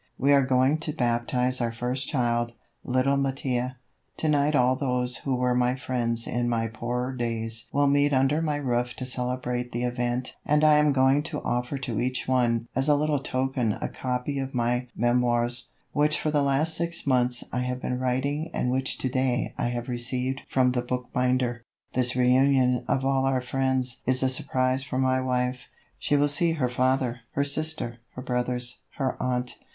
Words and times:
We 0.17 0.33
are 0.33 0.43
going 0.43 0.79
to 0.79 0.93
baptize 0.93 1.61
our 1.61 1.71
first 1.71 2.09
child, 2.09 2.53
little 2.83 3.17
Mattia. 3.17 3.77
To 4.17 4.27
night 4.29 4.55
all 4.55 4.75
those 4.75 5.17
who 5.17 5.35
were 5.35 5.53
my 5.53 5.75
friends 5.75 6.25
in 6.25 6.49
my 6.49 6.69
poorer 6.69 7.13
days 7.15 7.67
will 7.71 7.85
meet 7.85 8.11
under 8.11 8.41
my 8.41 8.55
roof 8.57 8.95
to 8.95 9.05
celebrate 9.05 9.71
the 9.73 9.83
event 9.83 10.37
and 10.43 10.63
I 10.63 10.77
am 10.79 10.91
going 10.91 11.21
to 11.29 11.43
offer 11.43 11.77
to 11.77 11.99
each 11.99 12.27
one 12.27 12.67
as 12.75 12.89
a 12.89 12.95
little 12.95 13.19
token 13.19 13.73
a 13.73 13.89
copy 13.89 14.39
of 14.39 14.55
my 14.55 14.87
"Memoirs," 14.95 15.69
which 15.91 16.19
for 16.19 16.31
the 16.31 16.41
last 16.41 16.73
six 16.75 17.05
months 17.05 17.43
I 17.53 17.59
have 17.59 17.79
been 17.79 17.99
writing 17.99 18.49
and 18.55 18.71
which 18.71 18.97
to 18.97 19.07
day 19.07 19.53
I 19.55 19.65
have 19.67 19.87
received 19.87 20.41
from 20.47 20.71
the 20.71 20.81
bookbinder. 20.81 21.61
This 21.93 22.15
reunion 22.15 22.85
of 22.87 23.05
all 23.05 23.25
our 23.25 23.39
friends 23.39 24.01
is 24.07 24.23
a 24.23 24.29
surprise 24.29 24.83
for 24.83 24.97
my 24.97 25.21
wife; 25.21 25.67
she 25.99 26.15
will 26.15 26.27
see 26.27 26.53
her 26.53 26.69
father, 26.69 27.19
her 27.33 27.43
sister, 27.43 27.99
her 28.15 28.23
brothers, 28.23 28.81
her 28.95 29.15
aunt. 29.21 29.59